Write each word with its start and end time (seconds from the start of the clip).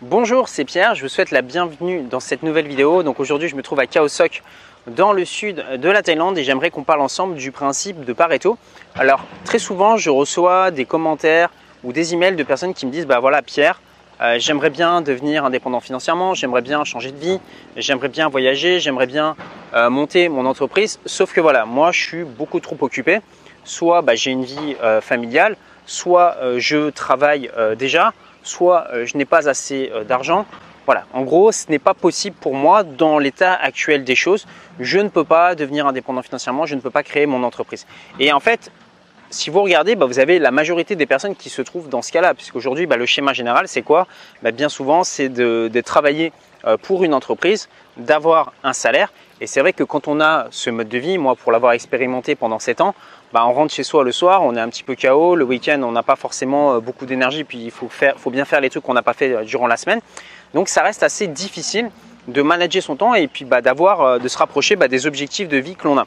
Bonjour, 0.00 0.48
c'est 0.48 0.64
Pierre, 0.64 0.94
je 0.94 1.02
vous 1.02 1.08
souhaite 1.08 1.32
la 1.32 1.42
bienvenue 1.42 2.02
dans 2.02 2.20
cette 2.20 2.44
nouvelle 2.44 2.68
vidéo. 2.68 3.02
Donc 3.02 3.18
aujourd'hui, 3.18 3.48
je 3.48 3.56
me 3.56 3.62
trouve 3.62 3.80
à 3.80 3.88
Khao 3.88 4.06
Sok 4.06 4.44
dans 4.86 5.12
le 5.12 5.24
sud 5.24 5.64
de 5.76 5.88
la 5.90 6.04
Thaïlande 6.04 6.38
et 6.38 6.44
j'aimerais 6.44 6.70
qu'on 6.70 6.84
parle 6.84 7.00
ensemble 7.00 7.34
du 7.34 7.50
principe 7.50 8.04
de 8.04 8.12
Pareto. 8.12 8.58
Alors, 8.94 9.24
très 9.44 9.58
souvent, 9.58 9.96
je 9.96 10.08
reçois 10.10 10.70
des 10.70 10.84
commentaires 10.84 11.50
ou 11.82 11.92
des 11.92 12.14
emails 12.14 12.36
de 12.36 12.44
personnes 12.44 12.74
qui 12.74 12.86
me 12.86 12.92
disent 12.92 13.08
"Bah 13.08 13.18
voilà, 13.18 13.42
Pierre, 13.42 13.80
euh, 14.20 14.36
j'aimerais 14.38 14.70
bien 14.70 15.00
devenir 15.00 15.44
indépendant 15.44 15.80
financièrement, 15.80 16.32
j'aimerais 16.32 16.62
bien 16.62 16.84
changer 16.84 17.10
de 17.10 17.18
vie, 17.18 17.40
j'aimerais 17.76 18.08
bien 18.08 18.28
voyager, 18.28 18.78
j'aimerais 18.78 19.08
bien 19.08 19.34
euh, 19.74 19.90
monter 19.90 20.28
mon 20.28 20.46
entreprise. 20.46 21.00
Sauf 21.06 21.32
que 21.32 21.40
voilà, 21.40 21.64
moi, 21.64 21.90
je 21.90 22.00
suis 22.00 22.22
beaucoup 22.22 22.60
trop 22.60 22.76
occupé. 22.82 23.18
Soit 23.64 24.02
bah, 24.02 24.14
j'ai 24.14 24.30
une 24.30 24.44
vie 24.44 24.76
euh, 24.80 25.00
familiale, 25.00 25.56
soit 25.86 26.36
je 26.58 26.90
travaille 26.90 27.50
déjà, 27.76 28.12
soit 28.42 28.88
euh, 28.92 29.06
je 29.06 29.16
n'ai 29.16 29.24
pas 29.24 29.48
assez 29.48 29.90
euh, 29.94 30.04
d'argent. 30.04 30.46
Voilà, 30.86 31.04
en 31.12 31.22
gros, 31.22 31.52
ce 31.52 31.66
n'est 31.68 31.78
pas 31.78 31.92
possible 31.92 32.36
pour 32.40 32.54
moi 32.54 32.82
dans 32.82 33.18
l'état 33.18 33.52
actuel 33.52 34.04
des 34.04 34.14
choses. 34.14 34.46
Je 34.80 34.98
ne 34.98 35.10
peux 35.10 35.24
pas 35.24 35.54
devenir 35.54 35.86
indépendant 35.86 36.22
financièrement, 36.22 36.64
je 36.64 36.74
ne 36.74 36.80
peux 36.80 36.90
pas 36.90 37.02
créer 37.02 37.26
mon 37.26 37.42
entreprise. 37.42 37.86
Et 38.18 38.32
en 38.32 38.40
fait, 38.40 38.70
si 39.30 39.50
vous 39.50 39.62
regardez, 39.62 39.94
bah, 39.94 40.06
vous 40.06 40.18
avez 40.18 40.38
la 40.38 40.50
majorité 40.50 40.96
des 40.96 41.06
personnes 41.06 41.36
qui 41.36 41.50
se 41.50 41.60
trouvent 41.62 41.88
dans 41.88 42.02
ce 42.02 42.12
cas-là, 42.12 42.34
puisqu'aujourd'hui, 42.34 42.86
bah, 42.86 42.96
le 42.96 43.06
schéma 43.06 43.32
général, 43.32 43.68
c'est 43.68 43.82
quoi? 43.82 44.06
Bah, 44.42 44.50
Bien 44.50 44.68
souvent, 44.68 45.04
c'est 45.04 45.28
de, 45.28 45.80
travailler 45.84 46.32
euh, 46.64 46.76
pour 46.76 47.04
une 47.04 47.14
entreprise, 47.14 47.68
d'avoir 47.96 48.52
un 48.64 48.72
salaire. 48.72 49.12
Et 49.40 49.46
c'est 49.46 49.60
vrai 49.60 49.72
que 49.72 49.84
quand 49.84 50.08
on 50.08 50.20
a 50.20 50.46
ce 50.50 50.70
mode 50.70 50.88
de 50.88 50.98
vie, 50.98 51.16
moi, 51.16 51.36
pour 51.36 51.52
l'avoir 51.52 51.72
expérimenté 51.72 52.34
pendant 52.34 52.58
7 52.58 52.80
ans, 52.80 52.94
bah, 53.32 53.46
on 53.46 53.52
rentre 53.52 53.72
chez 53.72 53.84
soi 53.84 54.02
le 54.02 54.10
soir, 54.10 54.42
on 54.42 54.56
est 54.56 54.60
un 54.60 54.68
petit 54.68 54.82
peu 54.82 54.96
KO, 54.96 55.36
le 55.36 55.44
week-end 55.44 55.80
on 55.82 55.92
n'a 55.92 56.02
pas 56.02 56.16
forcément 56.16 56.74
euh, 56.74 56.80
beaucoup 56.80 57.06
d'énergie, 57.06 57.44
puis 57.44 57.58
il 57.58 57.70
faut, 57.70 57.88
faire, 57.88 58.18
faut 58.18 58.30
bien 58.30 58.44
faire 58.44 58.60
les 58.60 58.70
trucs 58.70 58.82
qu'on 58.82 58.94
n'a 58.94 59.02
pas 59.02 59.12
fait 59.12 59.32
euh, 59.32 59.44
durant 59.44 59.66
la 59.66 59.76
semaine. 59.76 60.00
Donc 60.54 60.68
ça 60.68 60.82
reste 60.82 61.02
assez 61.02 61.26
difficile 61.26 61.90
de 62.26 62.42
manager 62.42 62.82
son 62.82 62.96
temps 62.96 63.14
et 63.14 63.28
puis 63.28 63.44
bah, 63.44 63.60
d'avoir, 63.60 64.00
euh, 64.00 64.18
de 64.18 64.26
se 64.28 64.38
rapprocher 64.38 64.76
bah, 64.76 64.88
des 64.88 65.06
objectifs 65.06 65.46
de 65.46 65.58
vie 65.58 65.76
que 65.76 65.86
l'on 65.86 65.98
a. 65.98 66.06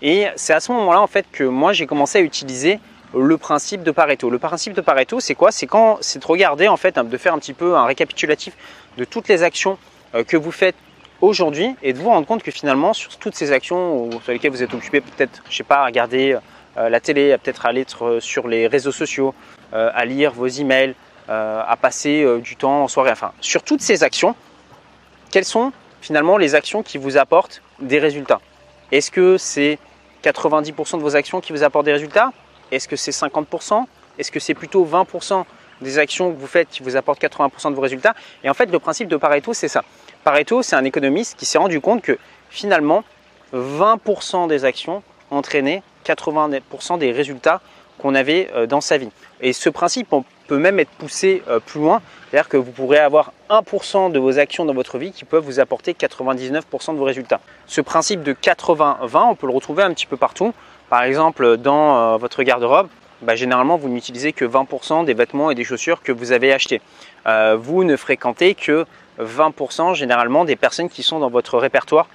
Et 0.00 0.26
c'est 0.34 0.54
à 0.54 0.60
ce 0.60 0.72
moment-là 0.72 1.00
en 1.00 1.06
fait 1.06 1.26
que 1.30 1.44
moi 1.44 1.72
j'ai 1.72 1.86
commencé 1.86 2.18
à 2.18 2.22
utiliser 2.22 2.80
le 3.14 3.36
principe 3.36 3.82
de 3.82 3.90
Pareto. 3.90 4.30
Le 4.30 4.38
principe 4.38 4.72
de 4.72 4.80
Pareto, 4.80 5.20
c'est 5.20 5.34
quoi? 5.34 5.52
C'est 5.52 5.66
quand 5.66 5.98
c'est 6.00 6.20
de 6.20 6.26
regarder 6.26 6.66
en 6.66 6.78
fait, 6.78 6.98
de 6.98 7.16
faire 7.18 7.34
un 7.34 7.38
petit 7.38 7.52
peu 7.52 7.76
un 7.76 7.84
récapitulatif 7.84 8.54
de 8.96 9.04
toutes 9.04 9.28
les 9.28 9.42
actions 9.42 9.78
que 10.26 10.36
vous 10.36 10.50
faites 10.50 10.74
aujourd'hui 11.22 11.74
et 11.82 11.94
de 11.94 11.98
vous 11.98 12.10
rendre 12.10 12.26
compte 12.26 12.42
que 12.42 12.50
finalement 12.50 12.92
sur 12.92 13.16
toutes 13.16 13.34
ces 13.34 13.52
actions 13.52 14.10
sur 14.22 14.32
lesquelles 14.32 14.50
vous 14.50 14.62
êtes 14.62 14.74
occupé, 14.74 15.00
peut-être, 15.00 15.42
je 15.48 15.56
sais 15.56 15.64
pas, 15.64 15.78
à 15.78 15.86
regarder 15.86 16.36
euh, 16.76 16.88
la 16.88 17.00
télé, 17.00 17.32
à 17.32 17.38
peut-être 17.38 17.64
aller 17.64 17.86
euh, 18.02 18.20
sur 18.20 18.48
les 18.48 18.66
réseaux 18.66 18.92
sociaux, 18.92 19.34
euh, 19.72 19.90
à 19.94 20.04
lire 20.04 20.32
vos 20.32 20.46
emails, 20.46 20.94
à 21.28 21.78
passer 21.80 22.26
du 22.42 22.56
temps 22.56 22.82
en 22.82 22.88
soirée. 22.88 23.10
Enfin, 23.10 23.32
sur 23.40 23.62
toutes 23.62 23.80
ces 23.80 24.02
actions, 24.02 24.34
quelles 25.30 25.46
sont 25.46 25.72
finalement 26.02 26.36
les 26.36 26.54
actions 26.54 26.82
qui 26.82 26.98
vous 26.98 27.16
apportent 27.16 27.62
des 27.80 27.98
résultats? 28.00 28.40
Est-ce 28.90 29.10
que 29.10 29.38
c'est 29.38 29.78
90% 30.22 30.98
de 30.98 31.02
vos 31.02 31.16
actions 31.16 31.40
qui 31.40 31.54
vous 31.54 31.62
apportent 31.62 31.86
des 31.86 31.92
résultats? 31.92 32.32
Est-ce 32.70 32.86
que 32.86 32.96
c'est 32.96 33.12
50% 33.12 33.86
Est-ce 34.18 34.30
que 34.30 34.40
c'est 34.40 34.52
plutôt 34.52 34.84
20% 34.84 35.44
des 35.80 35.98
actions 35.98 36.30
que 36.30 36.38
vous 36.38 36.46
faites 36.46 36.68
qui 36.68 36.82
vous 36.82 36.96
apportent 36.96 37.22
80% 37.22 37.70
de 37.70 37.76
vos 37.76 37.80
résultats? 37.80 38.14
Et 38.44 38.50
en 38.50 38.54
fait, 38.54 38.66
le 38.66 38.78
principe 38.78 39.08
de 39.08 39.16
Pareto, 39.16 39.54
c'est 39.54 39.68
ça. 39.68 39.84
Pareto, 40.24 40.62
c'est 40.62 40.76
un 40.76 40.84
économiste 40.84 41.36
qui 41.36 41.46
s'est 41.46 41.58
rendu 41.58 41.80
compte 41.80 42.00
que 42.02 42.16
finalement, 42.48 43.02
20% 43.54 44.46
des 44.46 44.64
actions 44.64 45.02
entraînaient 45.30 45.82
80% 46.06 46.98
des 46.98 47.10
résultats 47.10 47.60
qu'on 47.98 48.14
avait 48.14 48.48
euh, 48.54 48.66
dans 48.66 48.80
sa 48.80 48.98
vie. 48.98 49.10
Et 49.40 49.52
ce 49.52 49.68
principe, 49.68 50.08
peut 50.48 50.58
même 50.58 50.78
être 50.78 50.90
poussé 50.90 51.42
euh, 51.48 51.60
plus 51.60 51.80
loin, 51.80 52.02
c'est-à-dire 52.30 52.48
que 52.48 52.56
vous 52.56 52.72
pourrez 52.72 52.98
avoir 52.98 53.32
1% 53.50 54.12
de 54.12 54.18
vos 54.18 54.38
actions 54.38 54.64
dans 54.64 54.74
votre 54.74 54.98
vie 54.98 55.12
qui 55.12 55.24
peuvent 55.24 55.44
vous 55.44 55.60
apporter 55.60 55.92
99% 55.92 56.92
de 56.92 56.98
vos 56.98 57.04
résultats. 57.04 57.40
Ce 57.66 57.80
principe 57.80 58.22
de 58.22 58.32
80-20, 58.32 59.30
on 59.30 59.34
peut 59.34 59.46
le 59.46 59.52
retrouver 59.52 59.82
un 59.82 59.92
petit 59.92 60.06
peu 60.06 60.16
partout. 60.16 60.52
Par 60.88 61.02
exemple, 61.02 61.56
dans 61.56 61.96
euh, 61.96 62.16
votre 62.16 62.42
garde-robe, 62.42 62.88
bah, 63.22 63.34
généralement, 63.34 63.76
vous 63.76 63.88
n'utilisez 63.88 64.32
que 64.32 64.44
20% 64.44 65.04
des 65.04 65.14
vêtements 65.14 65.50
et 65.50 65.54
des 65.54 65.64
chaussures 65.64 66.02
que 66.02 66.12
vous 66.12 66.32
avez 66.32 66.52
achetés. 66.52 66.80
vous 67.56 67.84
ne 67.84 67.96
fréquentez 67.96 68.56
que 68.56 68.84
20% 69.20 69.94
généralement 69.94 70.44
des 70.44 70.56
personnes 70.56 70.88
qui 70.88 71.02
sont 71.02 71.18
dans 71.18 71.30
votre 71.30 71.58
répertoire 71.58 72.08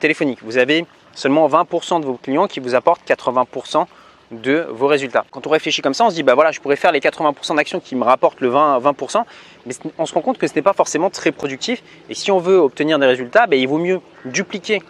téléphonique. 0.00 0.38
Vous 0.42 0.58
avez 0.58 0.86
seulement 1.14 1.48
20% 1.48 2.00
de 2.00 2.06
vos 2.06 2.14
clients 2.14 2.46
qui 2.46 2.60
vous 2.60 2.74
apportent 2.74 3.02
80% 3.08 3.86
de 4.32 4.66
vos 4.70 4.86
résultats. 4.86 5.24
Quand 5.30 5.46
on 5.46 5.50
réfléchit 5.50 5.82
comme 5.82 5.94
ça, 5.94 6.04
on 6.04 6.10
se 6.10 6.14
dit 6.14 6.22
bah 6.22 6.34
voilà, 6.34 6.50
je 6.52 6.60
pourrais 6.60 6.76
faire 6.76 6.92
les 6.92 7.00
80% 7.00 7.56
d'actions 7.56 7.80
qui 7.80 7.94
me 7.94 8.04
rapportent 8.04 8.40
le 8.40 8.48
20 8.48 8.78
20%, 8.80 9.24
mais 9.66 9.74
on 9.98 10.06
se 10.06 10.14
rend 10.14 10.22
compte 10.22 10.38
que 10.38 10.46
ce 10.46 10.54
n'est 10.54 10.62
pas 10.62 10.72
forcément 10.72 11.10
très 11.10 11.32
productif 11.32 11.82
et 12.08 12.14
si 12.14 12.30
on 12.30 12.38
veut 12.38 12.56
obtenir 12.56 12.98
des 12.98 13.06
résultats, 13.06 13.46
bah, 13.46 13.56
il 13.56 13.68
vaut 13.68 13.78
mieux 13.78 14.00
dupliquer 14.24 14.82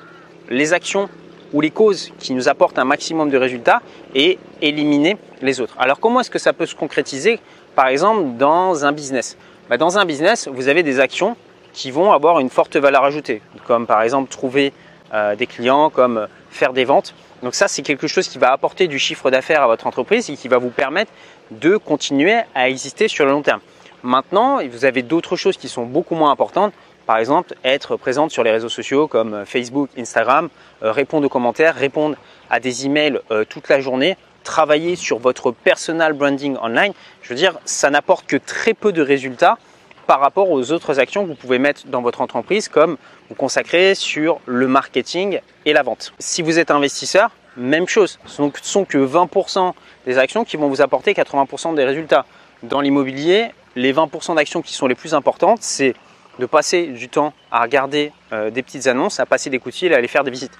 les 0.48 0.72
actions 0.72 1.08
ou 1.52 1.60
les 1.60 1.70
causes 1.70 2.12
qui 2.18 2.32
nous 2.32 2.48
apportent 2.48 2.78
un 2.78 2.84
maximum 2.84 3.30
de 3.30 3.36
résultats 3.36 3.82
et 4.14 4.38
éliminer 4.60 5.16
les 5.42 5.60
autres. 5.60 5.74
Alors 5.78 6.00
comment 6.00 6.20
est-ce 6.20 6.30
que 6.30 6.38
ça 6.38 6.52
peut 6.52 6.66
se 6.66 6.74
concrétiser 6.74 7.40
par 7.74 7.88
exemple 7.88 8.36
dans 8.38 8.84
un 8.84 8.92
business? 8.92 9.36
Bah, 9.68 9.76
Dans 9.76 9.98
un 9.98 10.04
business, 10.04 10.48
vous 10.48 10.68
avez 10.68 10.82
des 10.82 11.00
actions 11.00 11.36
qui 11.72 11.90
vont 11.90 12.12
avoir 12.12 12.40
une 12.40 12.50
forte 12.50 12.76
valeur 12.76 13.04
ajoutée, 13.04 13.42
comme 13.66 13.86
par 13.86 14.02
exemple 14.02 14.30
trouver 14.30 14.72
euh, 15.14 15.34
des 15.34 15.46
clients, 15.46 15.90
comme 15.90 16.28
faire 16.50 16.72
des 16.72 16.84
ventes. 16.84 17.14
Donc 17.42 17.54
ça, 17.54 17.68
c'est 17.68 17.82
quelque 17.82 18.06
chose 18.06 18.28
qui 18.28 18.38
va 18.38 18.52
apporter 18.52 18.86
du 18.86 18.98
chiffre 18.98 19.30
d'affaires 19.30 19.62
à 19.62 19.66
votre 19.66 19.86
entreprise 19.86 20.30
et 20.30 20.36
qui 20.36 20.48
va 20.48 20.58
vous 20.58 20.70
permettre 20.70 21.10
de 21.50 21.76
continuer 21.76 22.38
à 22.54 22.68
exister 22.68 23.08
sur 23.08 23.24
le 23.24 23.32
long 23.32 23.42
terme. 23.42 23.60
Maintenant, 24.02 24.60
vous 24.66 24.84
avez 24.84 25.02
d'autres 25.02 25.36
choses 25.36 25.56
qui 25.56 25.68
sont 25.68 25.84
beaucoup 25.84 26.14
moins 26.14 26.30
importantes. 26.30 26.72
Par 27.06 27.18
exemple, 27.18 27.54
être 27.64 27.96
présente 27.96 28.30
sur 28.30 28.42
les 28.42 28.50
réseaux 28.50 28.68
sociaux 28.68 29.08
comme 29.08 29.44
Facebook, 29.44 29.90
Instagram, 29.98 30.48
euh, 30.82 30.92
répondre 30.92 31.26
aux 31.26 31.28
commentaires, 31.28 31.74
répondre 31.74 32.16
à 32.48 32.60
des 32.60 32.86
emails 32.86 33.20
euh, 33.30 33.44
toute 33.44 33.68
la 33.68 33.80
journée, 33.80 34.16
travailler 34.44 34.96
sur 34.96 35.18
votre 35.18 35.50
personal 35.50 36.12
branding 36.12 36.56
online. 36.62 36.92
Je 37.22 37.28
veux 37.30 37.34
dire, 37.34 37.58
ça 37.64 37.90
n'apporte 37.90 38.26
que 38.26 38.36
très 38.36 38.74
peu 38.74 38.92
de 38.92 39.02
résultats 39.02 39.58
par 40.06 40.20
rapport 40.20 40.50
aux 40.50 40.72
autres 40.72 40.98
actions 40.98 41.22
que 41.22 41.28
vous 41.28 41.34
pouvez 41.34 41.58
mettre 41.58 41.86
dans 41.86 42.02
votre 42.02 42.20
entreprise, 42.20 42.68
comme 42.68 42.96
vous 43.28 43.34
consacrer 43.34 43.94
sur 43.94 44.40
le 44.46 44.66
marketing 44.66 45.40
et 45.64 45.72
la 45.72 45.82
vente. 45.82 46.12
Si 46.18 46.42
vous 46.42 46.58
êtes 46.58 46.70
investisseur, 46.70 47.30
même 47.56 47.86
chose. 47.86 48.18
Ce 48.26 48.42
ne 48.42 48.50
sont 48.62 48.84
que 48.84 48.98
20% 48.98 49.72
des 50.06 50.18
actions 50.18 50.44
qui 50.44 50.56
vont 50.56 50.68
vous 50.68 50.80
apporter 50.80 51.12
80% 51.12 51.74
des 51.74 51.84
résultats. 51.84 52.24
Dans 52.62 52.80
l'immobilier, 52.80 53.50
les 53.76 53.92
20% 53.92 54.36
d'actions 54.36 54.62
qui 54.62 54.72
sont 54.72 54.86
les 54.86 54.94
plus 54.94 55.14
importantes, 55.14 55.58
c'est 55.62 55.94
de 56.38 56.46
passer 56.46 56.86
du 56.86 57.08
temps 57.08 57.34
à 57.50 57.62
regarder 57.62 58.12
euh, 58.32 58.50
des 58.50 58.62
petites 58.62 58.86
annonces, 58.86 59.20
à 59.20 59.26
passer 59.26 59.50
des 59.50 59.58
coups 59.58 59.82
de 59.82 59.92
à 59.92 59.98
aller 59.98 60.08
faire 60.08 60.24
des 60.24 60.30
visites. 60.30 60.58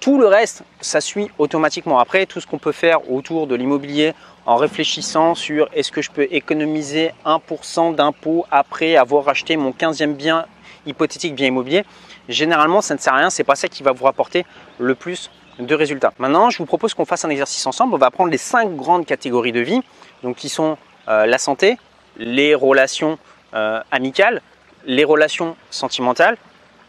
Tout 0.00 0.18
le 0.18 0.26
reste, 0.26 0.62
ça 0.80 1.02
suit 1.02 1.30
automatiquement. 1.36 1.98
Après, 1.98 2.24
tout 2.24 2.40
ce 2.40 2.46
qu'on 2.46 2.56
peut 2.56 2.72
faire 2.72 3.10
autour 3.10 3.46
de 3.46 3.54
l'immobilier 3.54 4.14
en 4.46 4.56
réfléchissant 4.56 5.34
sur 5.34 5.68
est-ce 5.74 5.92
que 5.92 6.00
je 6.00 6.10
peux 6.10 6.26
économiser 6.30 7.12
1% 7.26 7.94
d'impôt 7.94 8.46
après 8.50 8.96
avoir 8.96 9.28
acheté 9.28 9.58
mon 9.58 9.72
15e 9.72 10.14
bien 10.14 10.46
hypothétique, 10.86 11.34
bien 11.34 11.48
immobilier, 11.48 11.84
généralement 12.30 12.80
ça 12.80 12.94
ne 12.94 12.98
sert 12.98 13.12
à 13.12 13.18
rien, 13.18 13.28
c'est 13.28 13.44
pas 13.44 13.56
ça 13.56 13.68
qui 13.68 13.82
va 13.82 13.92
vous 13.92 14.06
rapporter 14.06 14.46
le 14.78 14.94
plus 14.94 15.30
de 15.58 15.74
résultats. 15.74 16.14
Maintenant, 16.18 16.48
je 16.48 16.56
vous 16.56 16.64
propose 16.64 16.94
qu'on 16.94 17.04
fasse 17.04 17.26
un 17.26 17.30
exercice 17.30 17.66
ensemble. 17.66 17.94
On 17.94 17.98
va 17.98 18.10
prendre 18.10 18.30
les 18.30 18.38
cinq 18.38 18.74
grandes 18.74 19.04
catégories 19.04 19.52
de 19.52 19.60
vie, 19.60 19.82
donc 20.22 20.36
qui 20.36 20.48
sont 20.48 20.78
euh, 21.08 21.26
la 21.26 21.36
santé, 21.36 21.76
les 22.16 22.54
relations 22.54 23.18
euh, 23.52 23.82
amicales, 23.90 24.40
les 24.86 25.04
relations 25.04 25.56
sentimentales, 25.70 26.38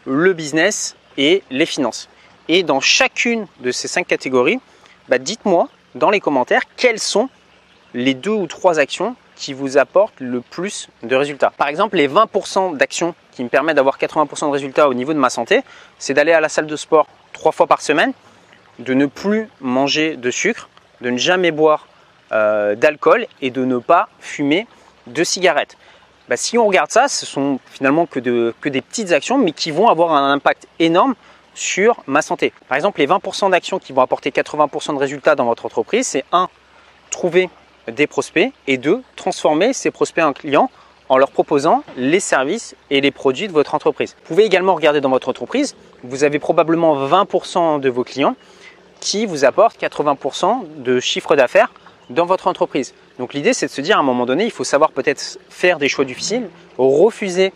le 0.06 0.32
business 0.32 0.96
et 1.18 1.42
les 1.50 1.66
finances. 1.66 2.08
Et 2.48 2.62
dans 2.62 2.80
chacune 2.80 3.46
de 3.60 3.70
ces 3.70 3.88
cinq 3.88 4.06
catégories, 4.06 4.60
bah, 5.08 5.18
dites-moi 5.18 5.68
dans 5.94 6.10
les 6.10 6.20
commentaires 6.20 6.62
quelles 6.76 6.98
sont 6.98 7.28
les 7.94 8.14
deux 8.14 8.30
ou 8.30 8.46
trois 8.46 8.78
actions 8.78 9.16
qui 9.36 9.52
vous 9.52 9.76
apportent 9.76 10.20
le 10.20 10.40
plus 10.40 10.88
de 11.02 11.16
résultats. 11.16 11.52
Par 11.56 11.68
exemple, 11.68 11.96
les 11.96 12.08
20% 12.08 12.76
d'actions 12.76 13.14
qui 13.32 13.42
me 13.42 13.48
permettent 13.48 13.76
d'avoir 13.76 13.98
80% 13.98 14.46
de 14.46 14.52
résultats 14.52 14.88
au 14.88 14.94
niveau 14.94 15.12
de 15.12 15.18
ma 15.18 15.30
santé, 15.30 15.62
c'est 15.98 16.14
d'aller 16.14 16.32
à 16.32 16.40
la 16.40 16.48
salle 16.48 16.66
de 16.66 16.76
sport 16.76 17.06
trois 17.32 17.52
fois 17.52 17.66
par 17.66 17.80
semaine, 17.80 18.12
de 18.78 18.94
ne 18.94 19.06
plus 19.06 19.48
manger 19.60 20.16
de 20.16 20.30
sucre, 20.30 20.68
de 21.00 21.10
ne 21.10 21.18
jamais 21.18 21.50
boire 21.50 21.86
euh, 22.32 22.74
d'alcool 22.74 23.26
et 23.40 23.50
de 23.50 23.64
ne 23.64 23.78
pas 23.78 24.08
fumer 24.20 24.66
de 25.06 25.24
cigarettes. 25.24 25.76
Bah, 26.28 26.36
si 26.36 26.56
on 26.56 26.66
regarde 26.66 26.90
ça, 26.90 27.08
ce 27.08 27.26
sont 27.26 27.58
finalement 27.72 28.06
que, 28.06 28.20
que 28.60 28.68
des 28.68 28.80
petites 28.80 29.12
actions, 29.12 29.38
mais 29.38 29.52
qui 29.52 29.70
vont 29.70 29.88
avoir 29.88 30.12
un 30.12 30.32
impact 30.32 30.68
énorme 30.78 31.14
sur 31.54 32.02
ma 32.06 32.22
santé. 32.22 32.52
Par 32.68 32.76
exemple, 32.76 33.00
les 33.00 33.06
20% 33.06 33.50
d'actions 33.50 33.78
qui 33.78 33.92
vont 33.92 34.02
apporter 34.02 34.30
80% 34.30 34.94
de 34.94 34.98
résultats 34.98 35.34
dans 35.34 35.44
votre 35.44 35.66
entreprise, 35.66 36.06
c'est 36.06 36.24
1. 36.32 36.48
Trouver 37.10 37.50
des 37.88 38.06
prospects 38.06 38.52
et 38.66 38.78
2. 38.78 39.02
Transformer 39.16 39.72
ces 39.72 39.90
prospects 39.90 40.24
en 40.24 40.32
clients 40.32 40.70
en 41.08 41.18
leur 41.18 41.30
proposant 41.30 41.84
les 41.96 42.20
services 42.20 42.74
et 42.88 43.02
les 43.02 43.10
produits 43.10 43.46
de 43.46 43.52
votre 43.52 43.74
entreprise. 43.74 44.16
Vous 44.22 44.28
pouvez 44.28 44.44
également 44.44 44.74
regarder 44.74 45.02
dans 45.02 45.10
votre 45.10 45.28
entreprise, 45.28 45.76
vous 46.04 46.24
avez 46.24 46.38
probablement 46.38 47.06
20% 47.06 47.80
de 47.80 47.90
vos 47.90 48.02
clients 48.02 48.34
qui 49.00 49.26
vous 49.26 49.44
apportent 49.44 49.78
80% 49.78 50.60
de 50.78 51.00
chiffre 51.00 51.36
d'affaires 51.36 51.70
dans 52.08 52.24
votre 52.24 52.46
entreprise. 52.46 52.94
Donc 53.18 53.34
l'idée 53.34 53.52
c'est 53.52 53.66
de 53.66 53.70
se 53.70 53.80
dire 53.82 53.98
à 53.98 54.00
un 54.00 54.04
moment 54.04 54.24
donné, 54.24 54.44
il 54.44 54.50
faut 54.50 54.64
savoir 54.64 54.90
peut-être 54.90 55.38
faire 55.50 55.78
des 55.78 55.90
choix 55.90 56.06
difficiles, 56.06 56.48
refuser 56.78 57.52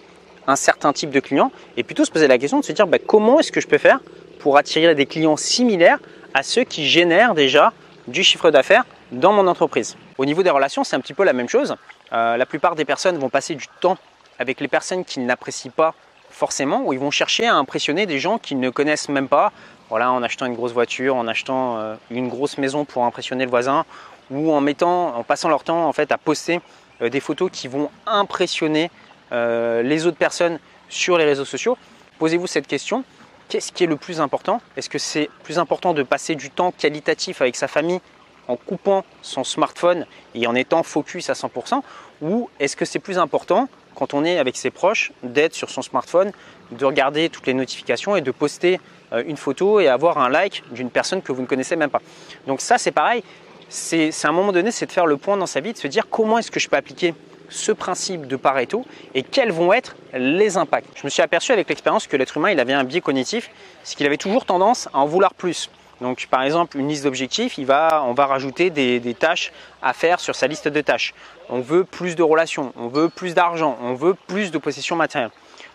un 0.47 0.57
certain 0.57 0.93
type 0.93 1.11
de 1.11 1.21
client 1.21 1.51
et 1.77 1.83
plutôt 1.83 2.05
se 2.05 2.11
poser 2.11 2.29
la 2.29 2.39
question 2.39 2.61
de 2.61 2.65
se 2.65 2.73
dire 2.73 2.87
bah, 2.87 2.99
comment 2.99 3.41
est-ce 3.41 3.53
que 3.53 3.61
je 3.61 3.67
peux 3.67 3.79
faire 3.79 4.01
pour 4.39 4.57
attirer 4.57 4.95
des 4.95 5.07
clients 5.07 5.37
similaires 5.37 5.99
à 6.35 6.43
ceux 6.43 6.65
qui 6.65 6.87
génèrent 6.87 7.35
déjà 7.35 7.73
du 8.07 8.23
chiffre 8.23 8.51
d'affaires 8.51 8.85
dans 9.13 9.33
mon 9.33 9.47
entreprise? 9.47 9.97
Au 10.19 10.25
niveau 10.25 10.43
des 10.43 10.51
relations, 10.51 10.85
c'est 10.85 10.97
un 10.97 11.01
petit 11.01 11.15
peu 11.15 11.25
la 11.25 11.33
même 11.33 11.49
chose. 11.49 11.77
Euh, 12.13 12.37
la 12.37 12.47
plupart 12.47 12.77
des 12.77 12.85
personnes 12.85 13.19
vont 13.19 13.29
passer 13.29 13.55
du 13.55 13.67
temps 13.81 13.99
avec 14.39 14.61
les 14.61 14.69
personnes 14.69 15.05
qu'ils 15.05 15.27
n'apprécient 15.27 15.73
pas 15.75 15.95
forcément, 16.31 16.83
ou 16.85 16.93
ils 16.93 16.99
vont 16.99 17.11
chercher 17.11 17.47
à 17.47 17.55
impressionner 17.55 18.07
des 18.07 18.19
gens 18.19 18.39
qu'ils 18.39 18.61
ne 18.61 18.71
connaissent 18.71 19.09
même 19.09 19.29
pas. 19.29 19.53
Voilà, 19.89 20.11
en 20.13 20.23
achetant 20.23 20.47
une 20.47 20.55
grosse 20.55 20.73
voiture, 20.73 21.17
en 21.17 21.27
achetant 21.29 21.79
euh, 21.79 21.95
une 22.11 22.29
grosse 22.29 22.59
maison 22.59 22.85
pour 22.85 23.05
impressionner 23.05 23.45
le 23.45 23.51
voisin, 23.51 23.85
ou 24.31 24.53
en 24.53 24.61
mettant, 24.61 25.17
en 25.17 25.23
passant 25.23 25.49
leur 25.49 25.63
temps 25.63 25.87
en 25.87 25.93
fait 25.93 26.13
à 26.13 26.19
poster 26.19 26.61
euh, 27.03 27.09
des 27.09 27.21
photos 27.21 27.51
qui 27.53 27.69
vont 27.69 27.91
impressionner 28.07 28.91
les 29.33 30.07
autres 30.07 30.17
personnes 30.17 30.59
sur 30.89 31.19
les 31.19 31.25
réseaux 31.25 31.45
sociaux. 31.45 31.77
Posez-vous 32.19 32.47
cette 32.47 32.67
question. 32.67 33.05
Qu'est-ce 33.49 33.71
qui 33.71 33.85
est 33.85 33.87
le 33.87 33.97
plus 33.97 34.21
important? 34.21 34.61
Est-ce 34.77 34.91
que 34.91 34.99
c'est 34.99 35.31
plus 35.45 35.59
important 35.59 35.95
de 35.95 36.03
passer 36.03 36.35
du 36.35 36.51
temps 36.51 36.73
qualitatif 36.73 37.41
avec 37.41 37.55
sa 37.55 37.69
famille 37.69 38.01
en 38.49 38.57
coupant 38.57 39.05
son 39.23 39.45
smartphone 39.45 40.07
et 40.35 40.47
en 40.47 40.55
étant 40.55 40.83
focus 40.83 41.31
à 41.31 41.35
100% 41.35 41.83
Ou 42.23 42.51
est-ce 42.59 42.77
que 42.77 42.85
c'est 42.85 42.99
plus 42.99 43.19
important 43.19 43.69
quand 43.95 44.15
on 44.15 44.25
est 44.25 44.39
avec 44.39 44.57
ses 44.57 44.71
proches 44.71 45.13
d'être 45.23 45.55
sur 45.55 45.71
son 45.71 45.83
smartphone, 45.83 46.33
de 46.73 46.85
regarder 46.85 47.29
toutes 47.29 47.47
les 47.47 47.55
notifications 47.55 48.17
et 48.17 48.21
de 48.21 48.31
poster 48.31 48.81
euh, 49.13 49.23
une 49.27 49.37
photo 49.37 49.81
et 49.81 49.89
avoir 49.89 50.19
un 50.19 50.29
like 50.29 50.63
d'une 50.73 50.91
personne 50.91 51.23
que 51.23 51.33
vous 51.33 51.43
ne 51.43 51.47
connaissez 51.47 51.77
même 51.77 51.91
pas? 51.91 52.03
Donc 52.47 52.61
ça 52.61 52.79
c'est 52.79 52.91
pareil, 52.91 53.23
c'est 53.69 54.11
à 54.25 54.29
un 54.29 54.33
moment 54.33 54.53
donné 54.53 54.71
c'est 54.71 54.87
de 54.87 54.93
faire 54.93 55.07
le 55.07 55.17
point 55.17 55.37
dans 55.37 55.47
sa 55.47 55.61
vie, 55.61 55.73
de 55.73 55.79
se 55.79 55.87
dire 55.87 56.09
comment 56.11 56.39
est-ce 56.39 56.51
que 56.51 56.61
je 56.61 56.69
peux 56.69 56.77
appliquer 56.77 57.15
ce 57.49 57.73
principe 57.73 58.27
de 58.27 58.37
Pareto 58.37 58.85
et 59.15 59.23
quels 59.23 59.53
vont 59.53 59.73
être 59.73 59.97
les 60.15 60.57
impacts. 60.57 60.89
Je 60.97 61.05
me 61.05 61.11
suis 61.11 61.23
aperçu 61.23 61.53
avec 61.53 61.69
l'expérience 61.69 62.07
que 62.07 62.17
l'être 62.17 62.37
humain 62.37 62.51
il 62.51 62.61
avait 62.61 62.73
un 62.73 62.85
biais 62.85 63.01
cognitif, 63.01 63.51
c'est 63.83 63.97
qu'il 63.97 64.07
avait 64.07 64.17
toujours 64.17 64.45
tendance 64.45 64.89
à 64.93 64.99
en 64.99 65.07
vouloir 65.07 65.35
plus. 65.35 65.71
Donc 66.01 66.27
par 66.27 66.43
exemple 66.43 66.77
une 66.77 66.89
liste 66.89 67.05
d'objectifs, 67.05 67.59
on 67.59 67.65
va 67.65 68.27
rajouter 68.27 68.71
des, 68.71 69.01
des, 69.01 69.15
tâches 69.15 69.53
à 69.83 69.93
faire 69.93 70.21
sur 70.21 70.35
sa 70.35 70.47
liste 70.47 70.69
de 70.69 70.81
tâches. 70.81 71.15
On 71.49 71.61
veut 71.61 71.85
plus 71.85 72.17
de 72.17 72.23
relations, 72.23 72.73
on 72.77 72.89
veut 72.89 73.09
plus 73.09 73.35
d'argent, 73.35 73.79
on 73.81 73.95
veut 73.95 74.15
plus 74.27 74.51
de 74.51 74.59
possessions 74.59 74.97
matérielles. 74.97 75.31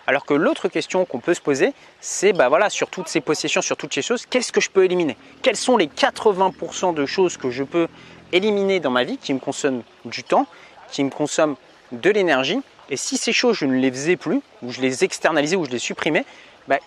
Alors 0.07 0.25
que 0.25 0.33
l'autre 0.33 0.67
question 0.67 1.05
qu'on 1.05 1.19
peut 1.19 1.33
se 1.33 1.41
poser, 1.41 1.73
c'est 1.99 2.33
bah 2.33 2.49
voilà, 2.49 2.69
sur 2.69 2.89
toutes 2.89 3.07
ces 3.07 3.21
possessions, 3.21 3.61
sur 3.61 3.77
toutes 3.77 3.93
ces 3.93 4.01
choses, 4.01 4.25
qu'est-ce 4.25 4.51
que 4.51 4.61
je 4.61 4.69
peux 4.69 4.83
éliminer? 4.83 5.15
Quels 5.41 5.55
sont 5.55 5.77
les 5.77 5.87
80% 5.87 6.93
de 6.93 7.05
choses 7.05 7.37
que 7.37 7.49
je 7.49 7.63
peux 7.63 7.87
éliminer 8.31 8.79
dans 8.79 8.91
ma 8.91 9.03
vie 9.03 9.17
qui 9.17 9.33
me 9.33 9.39
consomment 9.39 9.83
du 10.05 10.23
temps? 10.23 10.47
Qui 10.91 11.03
me 11.03 11.09
consomment 11.09 11.55
de 11.91 12.09
l'énergie. 12.09 12.61
Et 12.89 12.97
si 12.97 13.17
ces 13.17 13.33
choses, 13.33 13.57
je 13.57 13.65
ne 13.65 13.75
les 13.75 13.91
faisais 13.91 14.17
plus, 14.17 14.41
ou 14.61 14.71
je 14.71 14.81
les 14.81 15.03
externalisais, 15.03 15.55
ou 15.55 15.65
je 15.65 15.71
les 15.71 15.79
supprimais, 15.79 16.25
ben, 16.67 16.79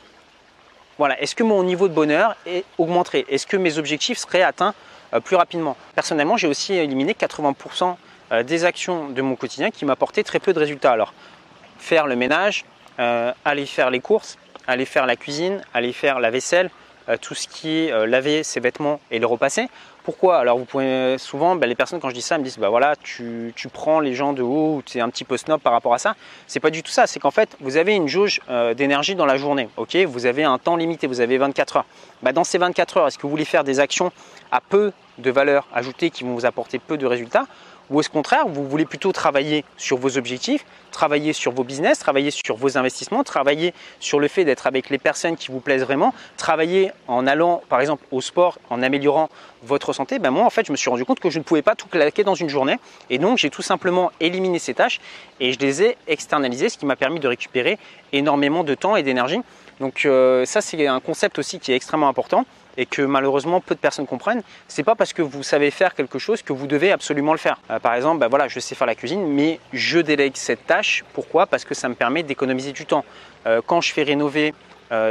voilà, 0.99 1.21
est-ce 1.21 1.35
que 1.35 1.43
mon 1.43 1.63
niveau 1.65 1.89
de 1.89 1.95
bonheur 1.95 2.37
est 2.47 2.65
augmenterait 2.79 3.25
Est-ce 3.29 3.47
que 3.47 3.57
mes 3.57 3.79
objectifs 3.79 4.19
seraient 4.19 4.43
atteints 4.43 4.75
euh, 5.13 5.21
plus 5.21 5.37
rapidement? 5.37 5.77
Personnellement, 5.95 6.37
j'ai 6.37 6.47
aussi 6.47 6.75
éliminé 6.75 7.15
80% 7.15 7.97
euh, 8.33 8.43
des 8.43 8.65
actions 8.65 9.09
de 9.09 9.23
mon 9.23 9.35
quotidien 9.35 9.71
qui 9.71 9.85
m'apportaient 9.85 10.23
très 10.23 10.39
peu 10.39 10.53
de 10.53 10.59
résultats. 10.59 10.93
Alors, 10.93 11.13
faire 11.79 12.07
le 12.07 12.15
ménage, 12.15 12.65
euh, 13.01 13.33
aller 13.45 13.67
faire 13.67 13.91
les 13.91 14.01
courses, 14.01 14.39
aller 14.67 14.85
faire 14.85 15.07
la 15.07 15.17
cuisine, 15.17 15.63
aller 15.75 15.93
faire 15.93 16.21
la 16.21 16.31
vaisselle, 16.31 16.71
tout 17.21 17.35
ce 17.35 17.49
qui 17.49 17.69
est 17.69 18.07
laver 18.07 18.43
ses 18.43 18.61
vêtements 18.61 18.99
et 19.11 19.19
le 19.19 19.27
repasser. 19.27 19.69
Pourquoi? 20.05 20.37
Alors 20.37 20.59
vous 20.59 20.67
pouvez 20.67 21.17
souvent, 21.17 21.57
ben, 21.57 21.67
les 21.67 21.75
personnes 21.75 21.99
quand 21.99 22.11
je 22.11 22.15
dis 22.15 22.21
ça 22.21 22.37
me 22.37 22.45
disent 22.45 22.59
bah 22.59 22.69
voilà 22.69 22.95
tu, 22.95 23.55
prends 23.73 24.01
les 24.01 24.15
gens 24.15 24.35
de 24.35 24.43
haut 24.43 24.83
tu 24.85 24.99
es 24.99 25.01
un 25.01 25.09
petit 25.09 25.25
peu 25.25 25.39
snob 25.39 25.63
par 25.63 25.73
rapport 25.73 25.95
à 25.95 25.99
ça. 25.99 26.15
C'est 26.47 26.61
pas 26.61 26.69
du 26.69 26.83
tout 26.83 26.91
ça. 26.91 27.07
C'est 27.07 27.19
qu'en 27.21 27.31
fait 27.31 27.57
vous 27.61 27.79
avez 27.79 27.95
une 27.95 28.07
jauge 28.07 28.43
euh, 28.51 28.75
d'énergie 28.75 29.15
dans 29.15 29.25
la 29.25 29.39
journée. 29.39 29.71
Vous 30.07 30.27
avez 30.27 30.45
un 30.45 30.59
temps 30.59 30.77
limité, 30.77 31.07
vous 31.07 31.23
avez 31.23 31.39
24 31.39 31.79
heures. 31.79 31.87
Bah, 32.23 32.33
dans 32.33 32.45
ces 32.45 32.59
24 32.59 32.99
heures, 32.99 33.07
est-ce 33.07 33.17
que 33.17 33.23
vous 33.23 33.31
voulez 33.31 33.47
faire 33.47 33.65
des 33.65 33.81
actions 33.81 34.13
à 34.53 34.61
peu 34.61 34.93
de 35.17 35.31
valeur 35.31 35.67
ajoutée 35.73 36.11
qui 36.11 36.23
vont 36.23 36.35
vous 36.35 36.45
apporter 36.45 36.79
peu 36.79 36.99
de 36.99 37.07
résultats? 37.07 37.47
Ou 37.91 38.01
au 38.01 38.03
contraire, 38.03 38.47
vous 38.49 38.67
voulez 38.69 38.85
plutôt 38.85 39.13
travailler 39.13 39.65
sur 39.77 39.99
vos 39.99 40.17
objectifs, 40.17 40.65
travailler 40.91 41.33
sur 41.33 41.53
vos 41.53 41.65
business, 41.65 41.99
travailler 41.99 42.31
sur 42.31 42.57
vos 42.57 42.79
investissements, 42.79 43.25
travailler 43.25 43.75
sur 44.01 44.21
le 44.21 44.29
fait 44.29 44.45
d'être 44.45 44.67
avec 44.67 44.91
les 44.91 44.99
personnes 44.99 45.37
qui 45.37 45.51
vous 45.51 45.61
plaisent 45.61 45.83
vraiment, 45.83 46.15
travailler 46.37 46.93
en 47.09 47.27
allant 47.27 47.63
par 47.69 47.81
exemple 47.81 48.05
au 48.11 48.21
sport, 48.21 48.59
en 48.71 48.83
améliorant 48.83 49.29
votre 49.63 49.93
santé, 49.93 50.19
ben 50.19 50.31
moi 50.31 50.45
en 50.45 50.51
fait 50.51 50.67
je 50.67 50.73
me 50.73 50.77
suis 50.77 50.91
rendu 50.91 51.05
compte 51.05 51.21
que 51.21 51.31
je 51.31 51.39
ne 51.39 51.45
pouvais 51.45 51.63
pas 51.63 51.75
tout 51.75 51.89
claquer 51.89 52.23
dans 52.23 52.35
une 52.35 52.49
journée 52.49 52.79
et 53.11 53.19
donc 53.19 53.39
j'ai 53.39 53.51
tout 53.51 53.63
simplement 53.63 54.13
éliminé 54.21 54.59
ces 54.59 54.75
tâches 54.75 55.01
et 55.41 55.53
je 55.53 55.59
les 55.59 55.83
ai 55.83 55.97
externalisées, 56.07 56.69
ce 56.69 56.79
qui 56.79 56.87
m'a 56.87 56.97
permis 56.97 57.21
de 57.21 57.29
récupérer 57.29 57.79
énormément 58.13 58.65
de 58.65 58.75
temps 58.75 58.97
et 58.97 59.03
d'énergie. 59.03 59.41
Donc 59.81 60.05
euh, 60.05 60.45
ça 60.45 60.61
c'est 60.61 60.87
un 60.87 61.01
concept 61.01 61.39
aussi 61.39 61.59
qui 61.59 61.73
est 61.73 61.77
extrêmement 61.77 62.09
important 62.09 62.47
et 62.77 62.87
que 62.87 63.03
malheureusement 63.03 63.61
peu 63.61 63.75
de 63.75 63.81
personnes 63.81 64.07
comprennent, 64.07 64.43
c'est 64.67 64.83
pas 64.83 64.95
parce 64.95 65.13
que 65.13 65.23
vous 65.23 65.43
savez 65.43 65.71
faire 65.71 65.95
quelque 65.95 66.19
chose 66.19 66.43
que 66.43 66.53
vous 66.53 66.67
devez 66.67 66.91
absolument 66.91 67.33
le 67.33 67.39
faire. 67.39 67.61
Euh, 67.71 67.79
par 67.79 67.95
exemple, 67.95 68.19
bah 68.19 68.29
voilà, 68.29 68.49
je 68.49 68.59
sais 68.59 68.75
faire 68.75 68.87
la 68.87 68.95
cuisine, 68.97 69.27
mais 69.27 69.61
je 69.73 70.01
délègue 70.01 70.37
cette 70.37 70.67
tâche. 70.67 71.05
Pourquoi? 71.13 71.47
Parce 71.47 71.65
que 71.65 71.75
ça 71.75 71.89
me 71.89 71.95
permet 71.95 72.23
d'économiser 72.23 72.73
du 72.73 72.85
temps. 72.85 73.05
Euh, 73.47 73.61
quand 73.65 73.81
je 73.81 73.93
fais 73.93 74.03
rénover 74.03 74.55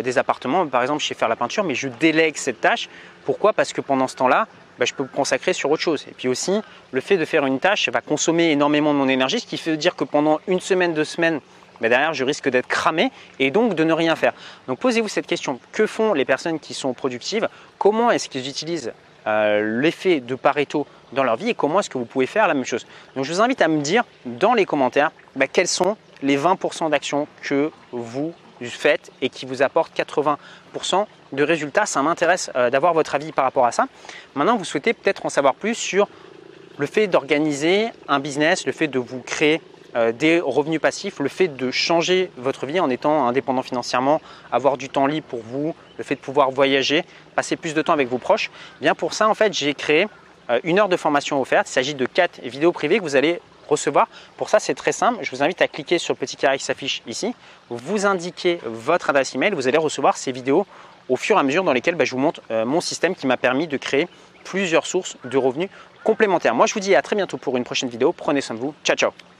des 0.01 0.17
appartements, 0.17 0.65
par 0.65 0.81
exemple, 0.81 1.01
je 1.01 1.07
sais 1.07 1.13
faire 1.13 1.27
la 1.27 1.35
peinture, 1.35 1.65
mais 1.65 1.75
je 1.75 1.89
délègue 1.89 2.37
cette 2.37 2.61
tâche. 2.61 2.87
Pourquoi? 3.25 3.51
Parce 3.51 3.73
que 3.73 3.81
pendant 3.81 4.07
ce 4.07 4.15
temps-là, 4.15 4.47
bah, 4.79 4.85
je 4.85 4.93
peux 4.93 5.03
me 5.03 5.09
consacrer 5.09 5.51
sur 5.53 5.69
autre 5.71 5.81
chose. 5.81 6.05
Et 6.09 6.13
puis 6.13 6.27
aussi, 6.27 6.61
le 6.91 7.01
fait 7.01 7.17
de 7.17 7.25
faire 7.25 7.45
une 7.45 7.59
tâche 7.59 7.89
va 7.89 8.01
consommer 8.01 8.51
énormément 8.51 8.93
de 8.93 8.99
mon 8.99 9.09
énergie, 9.09 9.39
ce 9.39 9.45
qui 9.45 9.57
veut 9.57 9.75
dire 9.75 9.95
que 9.95 10.03
pendant 10.03 10.39
une 10.47 10.59
semaine, 10.59 10.93
deux 10.93 11.03
semaines, 11.03 11.41
derrière, 11.89 12.13
je 12.13 12.23
risque 12.23 12.49
d'être 12.49 12.67
cramé 12.67 13.11
et 13.39 13.51
donc 13.51 13.75
de 13.75 13.83
ne 13.83 13.93
rien 13.93 14.15
faire. 14.15 14.33
Donc 14.67 14.79
posez-vous 14.79 15.07
cette 15.07 15.27
question. 15.27 15.59
Que 15.71 15.85
font 15.85 16.13
les 16.13 16.25
personnes 16.25 16.59
qui 16.59 16.73
sont 16.73 16.93
productives? 16.93 17.47
Comment 17.77 18.11
est-ce 18.11 18.29
qu'ils 18.29 18.47
utilisent 18.47 18.93
euh, 19.27 19.79
l'effet 19.81 20.19
de 20.19 20.35
Pareto 20.35 20.85
dans 21.13 21.23
leur 21.23 21.37
vie 21.37 21.49
et 21.49 21.53
comment 21.53 21.79
est-ce 21.79 21.89
que 21.89 21.97
vous 21.97 22.05
pouvez 22.05 22.25
faire 22.25 22.47
la 22.47 22.53
même 22.53 22.65
chose? 22.65 22.85
Donc 23.15 23.25
je 23.25 23.33
vous 23.33 23.41
invite 23.41 23.61
à 23.61 23.67
me 23.67 23.81
dire 23.81 24.03
dans 24.25 24.53
les 24.53 24.65
commentaires 24.65 25.11
bah, 25.35 25.47
quels 25.47 25.67
sont 25.67 25.97
les 26.21 26.37
20% 26.37 26.89
d'actions 26.89 27.27
que 27.41 27.71
vous 27.91 28.33
faites 28.69 29.11
et 29.21 29.29
qui 29.29 29.45
vous 29.45 29.61
apportent 29.61 29.93
80% 29.97 31.05
de 31.31 31.43
résultats. 31.43 31.85
Ça 31.85 32.01
m'intéresse 32.01 32.51
euh, 32.55 32.69
d'avoir 32.69 32.93
votre 32.93 33.15
avis 33.15 33.31
par 33.31 33.45
rapport 33.45 33.65
à 33.65 33.71
ça. 33.71 33.87
Maintenant, 34.35 34.57
vous 34.57 34.65
souhaitez 34.65 34.93
peut-être 34.93 35.25
en 35.25 35.29
savoir 35.29 35.55
plus 35.55 35.75
sur 35.75 36.07
le 36.77 36.85
fait 36.85 37.07
d'organiser 37.07 37.87
un 38.07 38.19
business, 38.19 38.65
le 38.65 38.71
fait 38.71 38.87
de 38.87 38.99
vous 38.99 39.19
créer 39.19 39.61
des 40.13 40.39
revenus 40.39 40.81
passifs, 40.81 41.19
le 41.19 41.29
fait 41.29 41.47
de 41.47 41.69
changer 41.71 42.31
votre 42.37 42.65
vie 42.65 42.79
en 42.79 42.89
étant 42.89 43.27
indépendant 43.27 43.61
financièrement, 43.61 44.21
avoir 44.51 44.77
du 44.77 44.89
temps 44.89 45.05
libre 45.05 45.27
pour 45.27 45.41
vous, 45.41 45.75
le 45.97 46.03
fait 46.03 46.15
de 46.15 46.19
pouvoir 46.19 46.51
voyager, 46.51 47.03
passer 47.35 47.55
plus 47.55 47.73
de 47.73 47.81
temps 47.81 47.93
avec 47.93 48.07
vos 48.07 48.17
proches. 48.17 48.49
Bien 48.81 48.95
pour 48.95 49.13
ça, 49.13 49.27
en 49.29 49.33
fait, 49.33 49.53
j'ai 49.53 49.73
créé 49.73 50.07
euh, 50.49 50.59
une 50.63 50.79
heure 50.79 50.89
de 50.89 50.97
formation 50.97 51.39
offerte. 51.39 51.69
Il 51.69 51.73
s'agit 51.73 51.95
de 51.95 52.05
quatre 52.05 52.41
vidéos 52.41 52.71
privées 52.71 52.97
que 52.97 53.03
vous 53.03 53.15
allez 53.15 53.39
recevoir. 53.67 54.07
Pour 54.37 54.49
ça, 54.49 54.59
c'est 54.59 54.73
très 54.73 54.91
simple. 54.91 55.19
Je 55.21 55.31
vous 55.31 55.43
invite 55.43 55.61
à 55.61 55.67
cliquer 55.67 55.97
sur 55.97 56.13
le 56.13 56.17
petit 56.17 56.35
carré 56.35 56.57
qui 56.57 56.65
s'affiche 56.65 57.01
ici. 57.07 57.33
Vous 57.69 58.05
indiquez 58.05 58.59
votre 58.65 59.09
adresse 59.09 59.35
email. 59.35 59.51
Vous 59.51 59.67
allez 59.67 59.77
recevoir 59.77 60.17
ces 60.17 60.31
vidéos 60.31 60.65
au 61.09 61.15
fur 61.15 61.37
et 61.37 61.39
à 61.39 61.43
mesure 61.43 61.63
dans 61.63 61.73
lesquelles 61.73 61.95
bah, 61.95 62.05
je 62.05 62.11
vous 62.11 62.17
montre 62.19 62.41
euh, 62.51 62.65
mon 62.65 62.81
système 62.81 63.15
qui 63.15 63.27
m'a 63.27 63.37
permis 63.37 63.67
de 63.67 63.77
créer 63.77 64.07
plusieurs 64.43 64.85
sources 64.85 65.17
de 65.23 65.37
revenus 65.37 65.69
complémentaires. 66.03 66.55
Moi, 66.55 66.65
je 66.65 66.73
vous 66.73 66.81
dis 66.81 66.95
à 66.95 67.01
très 67.01 67.15
bientôt 67.15 67.37
pour 67.37 67.55
une 67.57 67.63
prochaine 67.63 67.89
vidéo. 67.89 68.11
Prenez 68.11 68.41
soin 68.41 68.55
de 68.55 68.61
vous. 68.61 68.73
Ciao, 68.83 68.95
ciao 68.95 69.32